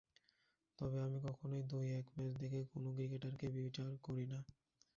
তবে 0.79 0.97
আমি 1.01 1.17
কখনোই 1.27 1.63
দু-এক 1.69 2.05
ম্যাচ 2.13 2.31
দেখে 2.41 2.59
কোনো 2.71 2.89
ক্রিকেটারকে 2.95 3.47
বিচার 3.57 3.89
করি 4.05 4.25
না। 4.31 4.39